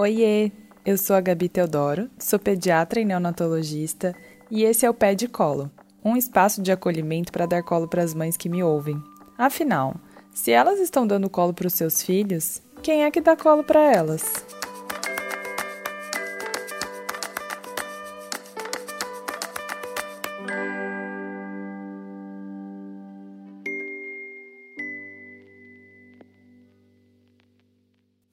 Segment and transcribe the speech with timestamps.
[0.00, 0.52] Oiê,
[0.86, 4.14] eu sou a Gabi Teodoro, sou pediatra e neonatologista
[4.48, 5.68] e esse é o Pé de Colo,
[6.04, 9.02] um espaço de acolhimento para dar colo para as mães que me ouvem.
[9.36, 9.96] Afinal,
[10.32, 13.92] se elas estão dando colo para os seus filhos, quem é que dá colo para
[13.92, 14.22] elas?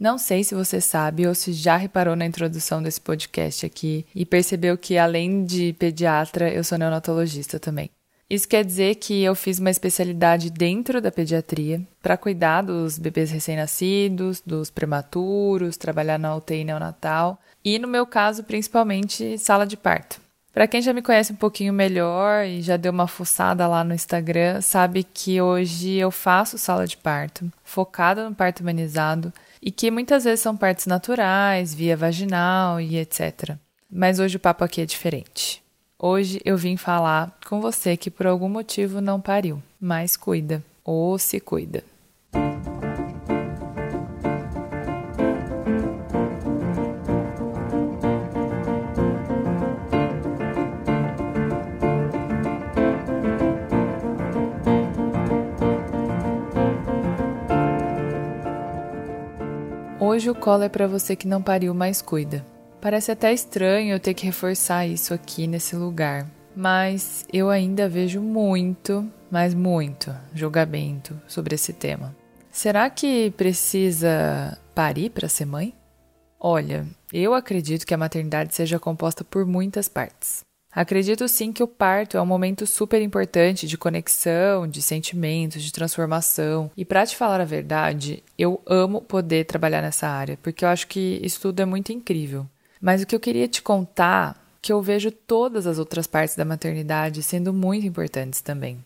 [0.00, 4.24] Não sei se você sabe ou se já reparou na introdução desse podcast aqui e
[4.24, 7.90] percebeu que, além de pediatra, eu sou neonatologista também.
[8.30, 13.30] Isso quer dizer que eu fiz uma especialidade dentro da pediatria para cuidar dos bebês
[13.30, 20.18] recém-nascidos, dos prematuros, trabalhar na UTI neonatal e, no meu caso, principalmente sala de parto.
[20.50, 23.92] Para quem já me conhece um pouquinho melhor e já deu uma fuçada lá no
[23.92, 29.30] Instagram, sabe que hoje eu faço sala de parto, focada no parto humanizado
[29.62, 33.56] e que muitas vezes são partes naturais, via vaginal e etc.
[33.90, 35.62] Mas hoje o papo aqui é diferente.
[35.98, 41.18] Hoje eu vim falar com você que por algum motivo não pariu, mas cuida ou
[41.18, 41.84] se cuida.
[60.20, 62.44] Hoje o colo é para você que não pariu, mas cuida.
[62.78, 68.20] Parece até estranho eu ter que reforçar isso aqui nesse lugar, mas eu ainda vejo
[68.20, 72.14] muito, mas muito julgamento sobre esse tema.
[72.50, 75.72] Será que precisa parir para ser mãe?
[76.38, 80.42] Olha, eu acredito que a maternidade seja composta por muitas partes.
[80.72, 85.72] Acredito sim que o parto é um momento super importante de conexão, de sentimentos, de
[85.72, 86.70] transformação.
[86.76, 90.86] E para te falar a verdade, eu amo poder trabalhar nessa área, porque eu acho
[90.86, 92.46] que isso tudo é muito incrível.
[92.80, 96.44] Mas o que eu queria te contar, que eu vejo todas as outras partes da
[96.44, 98.78] maternidade sendo muito importantes também.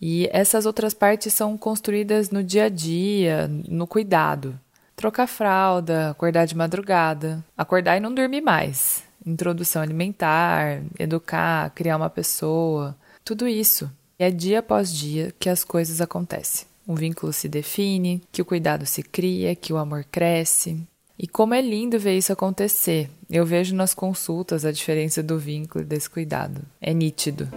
[0.00, 4.58] E essas outras partes são construídas no dia a dia, no cuidado.
[4.94, 12.08] Trocar fralda, acordar de madrugada, acordar e não dormir mais, introdução alimentar, educar, criar uma
[12.08, 13.90] pessoa, tudo isso.
[14.18, 16.66] É dia após dia que as coisas acontecem.
[16.88, 20.80] Um vínculo se define, que o cuidado se cria, que o amor cresce.
[21.18, 23.10] E como é lindo ver isso acontecer.
[23.28, 26.62] Eu vejo nas consultas a diferença do vínculo e desse cuidado.
[26.80, 27.48] É nítido.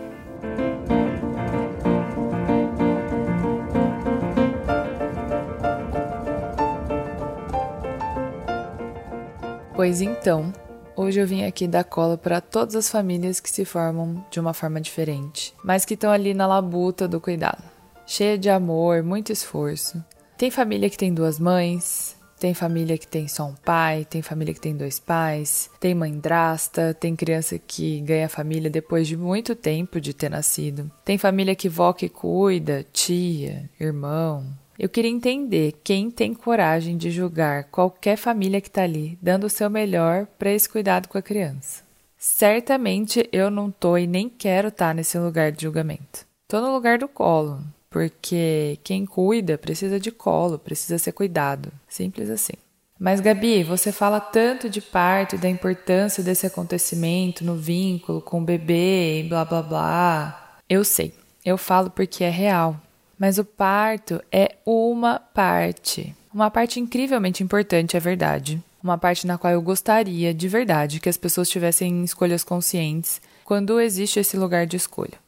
[9.76, 10.52] Pois então,
[11.02, 14.54] Hoje eu vim aqui dar cola para todas as famílias que se formam de uma
[14.54, 17.64] forma diferente, mas que estão ali na labuta do cuidado.
[18.06, 20.04] Cheia de amor, muito esforço.
[20.38, 24.54] Tem família que tem duas mães, tem família que tem só um pai, tem família
[24.54, 29.56] que tem dois pais, tem mãe drasta, tem criança que ganha família depois de muito
[29.56, 30.92] tempo de ter nascido.
[31.06, 34.46] Tem família que vó que cuida, tia, irmão,
[34.80, 39.50] eu queria entender quem tem coragem de julgar qualquer família que está ali, dando o
[39.50, 41.84] seu melhor para esse cuidado com a criança.
[42.18, 46.26] Certamente eu não tô e nem quero estar tá nesse lugar de julgamento.
[46.48, 47.60] Tô no lugar do colo,
[47.90, 51.72] porque quem cuida precisa de colo, precisa ser cuidado.
[51.88, 52.54] Simples assim.
[52.98, 58.42] Mas, Gabi, você fala tanto de parto e da importância desse acontecimento no vínculo com
[58.42, 60.58] o bebê e blá blá blá.
[60.70, 61.14] Eu sei,
[61.46, 62.80] eu falo porque é real.
[63.20, 66.16] Mas o parto é uma parte.
[66.34, 68.64] Uma parte incrivelmente importante, é verdade.
[68.82, 73.82] Uma parte na qual eu gostaria, de verdade, que as pessoas tivessem escolhas conscientes quando
[73.82, 75.20] existe esse lugar de escolha.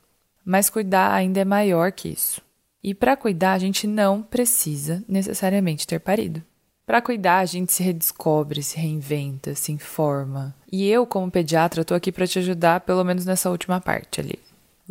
[0.45, 2.41] Mas cuidar ainda é maior que isso.
[2.81, 6.41] E para cuidar, a gente não precisa necessariamente ter parido.
[6.85, 10.55] Para cuidar, a gente se redescobre, se reinventa, se informa.
[10.71, 14.39] E eu, como pediatra, estou aqui para te ajudar, pelo menos nessa última parte ali.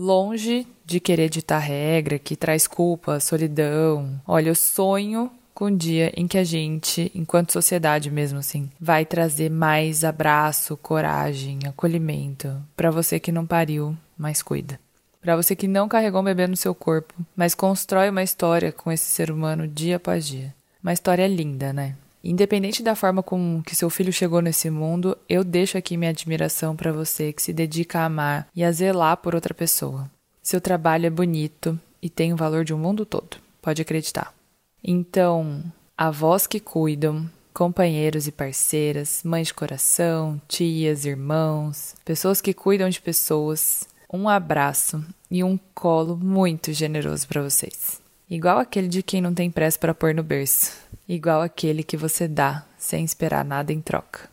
[0.03, 4.19] Longe de querer ditar regra que traz culpa, solidão.
[4.27, 9.05] Olha, eu sonho com um dia em que a gente, enquanto sociedade mesmo assim, vai
[9.05, 14.81] trazer mais abraço, coragem, acolhimento para você que não pariu, mas cuida.
[15.21, 18.91] Para você que não carregou um bebê no seu corpo, mas constrói uma história com
[18.91, 20.55] esse ser humano dia após dia.
[20.83, 21.95] Uma história linda, né?
[22.23, 26.77] Independente da forma com que seu filho chegou nesse mundo, eu deixo aqui minha admiração
[26.77, 30.11] para você que se dedica a amar e a zelar por outra pessoa.
[30.43, 34.35] Seu trabalho é bonito e tem o valor de um mundo todo, pode acreditar.
[34.83, 35.63] Então,
[35.97, 43.01] avós que cuidam, companheiros e parceiras, mães de coração, tias, irmãos, pessoas que cuidam de
[43.01, 48.01] pessoas, um abraço e um colo muito generoso para vocês.
[48.31, 50.89] Igual aquele de quem não tem pressa para pôr no berço.
[51.09, 54.31] igual aquele que você dá sem esperar nada em troca.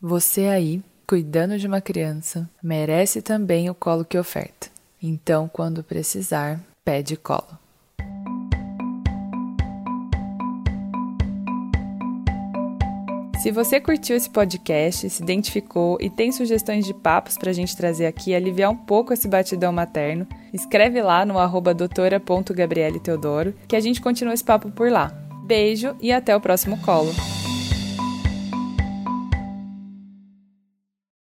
[0.00, 4.68] Você aí, cuidando de uma criança, merece também o colo que oferta.
[5.00, 7.56] Então, quando precisar, pede colo.
[13.46, 17.76] Se você curtiu esse podcast, se identificou e tem sugestões de papos para a gente
[17.76, 21.72] trazer aqui e aliviar um pouco esse batidão materno, escreve lá no arroba
[23.68, 25.12] que a gente continua esse papo por lá.
[25.44, 27.14] Beijo e até o próximo colo.